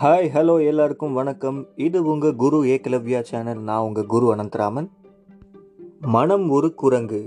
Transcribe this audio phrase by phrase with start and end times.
[0.00, 1.58] Hi hello எல்லாருக்கும் வணக்கம்.
[1.76, 4.88] இது உங்கள் குரு ஏகலவ்யா சேனல் நான் உங்கள் குரு அனந்தராமன்.
[6.14, 7.20] மனம் ஒரு குரங்கு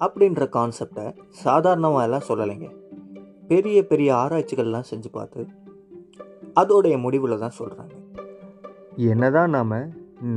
[0.00, 1.04] அப்படின்ற கான்செப்டை
[1.42, 2.68] சாதாரணமாக எல்லாம் சொல்லலைங்க.
[3.48, 5.46] பெரிய பெரிய ஆராய்ச்சிகள்லாம் செஞ்சு பார்த்து
[6.54, 7.94] அதோடைய முடிவில் தான் சொல்கிறாங்க
[8.96, 9.78] என்னதான் நாம்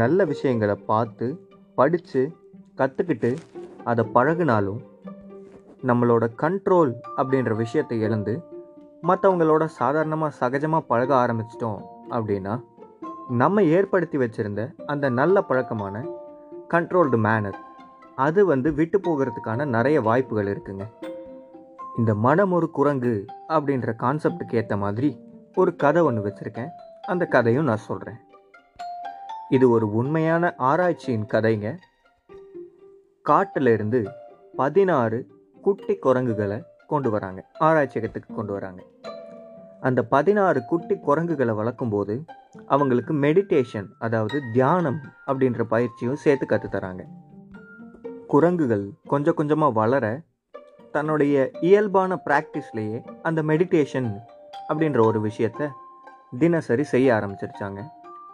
[0.03, 1.29] நல்ல விஷயங்களை பார்த்து
[1.75, 2.23] படித்து
[2.81, 3.33] கற்றுக்கிட்டு
[3.83, 4.81] அதை பழகுனாலும்
[5.83, 8.33] நம்மளோட கண்ட்ரோல் அப்படின்ற விஷயத்தை இழந்து
[9.07, 11.79] மற்றவங்களோட சாதாரணமாக சகஜமாக பழக ஆரம்பிச்சிட்டோம்
[12.09, 12.63] அப்படின்னா
[13.29, 16.03] நம்ம ஏற்படுத்தி வச்சுருந்த அந்த நல்ல பழக்கமான
[16.69, 17.57] கண்ட்ரோல்டு மேனர்
[18.15, 20.85] அது வந்து விட்டு போகிறதுக்கான நிறைய வாய்ப்புகள் இருக்குங்க.
[21.97, 25.09] இந்த மனம் ஒரு குரங்கு அப்படின்ற கான்செப்டுக்கு ஏற்ற மாதிரி
[25.55, 26.71] ஒரு கதை ஒன்று வச்சுருக்கேன்.
[27.07, 28.19] அந்த கதையும் நான் சொல்கிறேன்
[29.49, 31.77] இது ஒரு உண்மையான ஆராய்ச்சியின் கதைங்க.
[33.21, 34.01] காட்டிலிருந்து
[34.55, 35.27] பதினாறு
[35.61, 37.39] குட்டி குரங்குகளை கொண்டு வராங்க.
[37.59, 38.81] ஆராய்ச்சியகத்துக்கு கொண்டு வராங்க.
[39.87, 42.15] அந்த பதினாறு குட்டி குரங்குகளை வளர்க்கும்போது
[42.67, 47.03] அவங்களுக்கு மெடிடேஷன் அதாவது தியானம் அப்படின்ற பயிற்சியும் சேர்த்து கற்றுத்தராங்க
[48.33, 50.05] குரங்குகள் கொஞ்சம் கொஞ்சமாக வளர
[50.91, 54.09] தன்னுடைய இயல்பான ப்ராக்டிஸ்லேயே அந்த மெடிடேஷன்
[54.69, 55.69] அப்படின்ற ஒரு விஷயத்த
[56.39, 57.79] தினசரி செய்ய ஆரம்பிச்சிருச்சாங்க.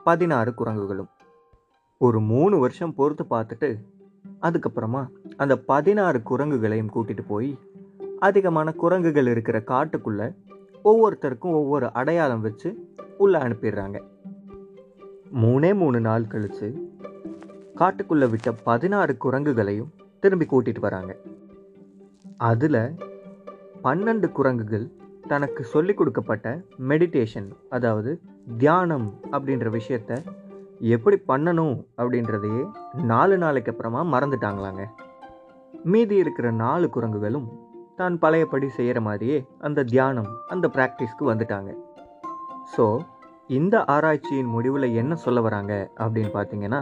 [0.04, 1.10] பதினாறு குரங்குகளும்.
[2.00, 3.70] ஒரு மூணு வருஷம் பொறுத்து பார்த்துட்டு
[4.42, 5.04] அதுக்கப்புறமா
[5.38, 7.52] அந்த பதினாறு குரங்குகளையும் கூட்டிட்டு போய்
[8.20, 10.36] அதிகமான குரங்குகள் இருக்கிற காட்டுக்குள்ளே
[10.86, 14.02] ஒவ்வொருத்தருக்கும் ஒவ்வொரு அடையாளம் வச்சு உள்ளே அனுப்பிடுறாங்க.
[15.42, 16.90] மூணே மூணு நாள் கழித்து
[17.76, 21.18] காட்டுக்குள்ளே விட்ட பதினாறு குரங்குகளையும் திரும்பி கூட்டிகிட்டு வராங்க.
[22.38, 22.96] அதில்
[23.84, 24.92] பன்னெண்டு குரங்குகள்
[25.28, 28.20] தனக்கு சொல்லிக் கொடுக்கப்பட்ட மெடிடேஷன் அதாவது
[28.58, 30.26] தியானம் அப்படின்ற விஷயத்த
[30.80, 32.72] எப்படி பண்ணணும் அப்படின்றதையே
[33.04, 34.86] நாலு நாளைக்கு அப்புறமா மறந்துட்டாங்களாங்க.
[35.84, 37.66] மீதி இருக்கிற நாலு குரங்குகளும்
[38.00, 41.70] தான் பழையபடி செய்கிற மாதிரியே அந்த தியானம் அந்த ப்ராக்டிஸ்க்கு வந்துட்டாங்க.
[42.74, 42.86] ஸோ
[43.58, 45.74] இந்த ஆராய்ச்சியின் முடிவில் என்ன சொல்ல வராங்க
[46.04, 46.82] அப்படின்னு பார்த்தீங்கன்னா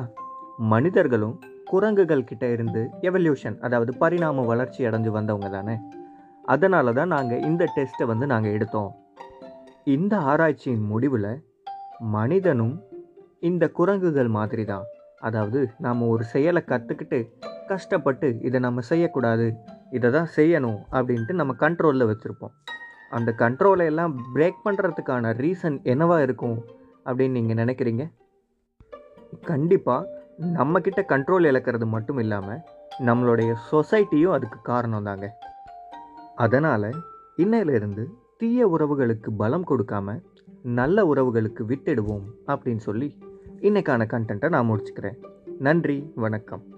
[0.73, 1.35] மனிதர்களும்
[1.72, 5.75] குரங்குகள் கிட்ட இருந்து எவல்யூஷன் அதாவது பரிணாம வளர்ச்சி அடைஞ்சு வந்தவங்க தானே.
[6.53, 8.91] அதனால தான் நாங்கள் இந்த டெஸ்ட்டை வந்து நாங்கள் எடுத்தோம்.
[9.95, 11.31] இந்த ஆராய்ச்சியின் முடிவில்
[12.16, 12.75] மனிதனும்
[13.50, 14.85] இந்த குரங்குகள் மாதிரி தான்
[15.28, 17.19] அதாவது நாம் ஒரு செயலை கற்றுக்கிட்டு
[17.72, 19.47] கஷ்டப்பட்டு இதை நம்ம செய்யக்கூடாது
[19.91, 22.53] இதை தான் செய்யணும் அப்படின்ட்டு நம்ம கண்ட்ரோலில் வச்சுருப்போம்.
[23.09, 26.66] அந்த கண்ட்ரோலை எல்லாம் பிரேக் பண்ணுறதுக்கான ரீசன் என்னவாக இருக்கும்
[27.06, 28.12] அப்படின்னு நீங்கள் நினைக்கிறீங்க?
[29.41, 32.62] கண்டிப்பாக நம்மக்கிட்ட கண்ட்ரோல் இழக்கிறது மட்டும் இல்லாமல்
[33.00, 35.38] நம்மளுடைய சொசைட்டியும் அதுக்கு காரணம் தாங்க.
[36.35, 36.90] அதனால்
[37.35, 40.22] இன்னையிலிருந்து தீய உறவுகளுக்கு பலம் கொடுக்காம
[40.62, 43.17] நல்ல உறவுகளுக்கு விட்டுடுவோம் அப்படின்னு சொல்லி
[43.62, 45.19] இன்னைக்கான கண்டென்ட்டை நான் முடிச்சுக்கிறேன்.
[45.59, 46.75] நன்றி வணக்கம்.